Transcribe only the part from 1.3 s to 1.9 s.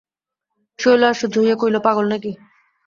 হইয়া কহিল,